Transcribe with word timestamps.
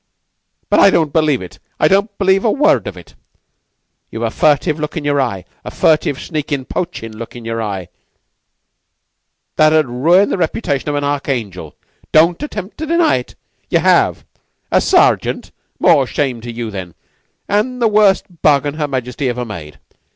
But 0.67 0.79
I 0.79 0.89
don't 0.89 1.13
believe 1.13 1.43
it 1.43 1.59
I 1.79 1.87
don't 1.87 2.17
believe 2.17 2.43
a 2.43 2.49
word 2.49 2.87
of 2.87 2.97
it. 2.97 3.13
Ye've 4.09 4.23
a 4.23 4.31
furtive 4.31 4.79
look 4.79 4.97
in 4.97 5.05
your 5.05 5.21
eye 5.21 5.45
a 5.63 5.69
furtive, 5.69 6.19
sneakin', 6.19 6.65
poachin' 6.65 7.15
look 7.15 7.35
in 7.35 7.45
your 7.45 7.61
eye, 7.61 7.87
that 9.57 9.73
'ud 9.73 9.85
ruin 9.85 10.29
the 10.29 10.39
reputation 10.39 10.89
of 10.89 10.95
an 10.95 11.03
archangel! 11.03 11.75
Don't 12.11 12.41
attempt 12.41 12.79
to 12.79 12.87
deny 12.87 13.17
it! 13.17 13.35
Ye 13.69 13.77
have! 13.77 14.25
A 14.71 14.81
sergeant? 14.81 15.51
More 15.79 16.07
shame 16.07 16.41
to 16.41 16.51
you, 16.51 16.71
then, 16.71 16.95
an' 17.47 17.77
the 17.77 17.87
worst 17.87 18.25
bargain 18.41 18.73
Her 18.79 18.87
Majesty 18.87 19.29
ever 19.29 19.45
made! 19.45 19.77